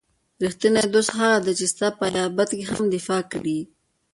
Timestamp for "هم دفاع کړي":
2.71-3.59